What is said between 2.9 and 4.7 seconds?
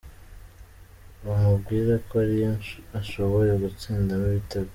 ashoboye gutsindamo ibitego.